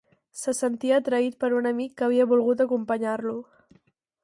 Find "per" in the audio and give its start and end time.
1.43-1.51